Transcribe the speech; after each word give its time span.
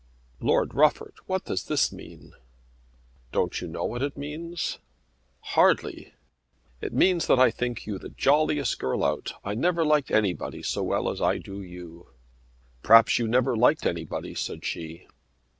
"Lord 0.39 0.73
Rufford, 0.73 1.13
what 1.27 1.45
does 1.45 1.65
this 1.65 1.91
mean?" 1.91 2.33
"Don't 3.31 3.61
you 3.61 3.67
know 3.67 3.83
what 3.83 4.01
it 4.01 4.17
means?" 4.17 4.79
"Hardly." 5.41 6.15
"It 6.81 6.91
means 6.91 7.27
that 7.27 7.37
I 7.37 7.51
think 7.51 7.85
you 7.85 7.99
the 7.99 8.09
jolliest 8.09 8.79
girl 8.79 9.03
out. 9.05 9.33
I 9.45 9.53
never 9.53 9.85
liked 9.85 10.09
anybody 10.09 10.63
so 10.63 10.81
well 10.81 11.07
as 11.07 11.21
I 11.21 11.37
do 11.37 11.61
you." 11.61 12.07
"Perhaps 12.81 13.19
you 13.19 13.27
never 13.27 13.55
liked 13.55 13.85
anybody," 13.85 14.33
said 14.33 14.65
she. 14.65 15.05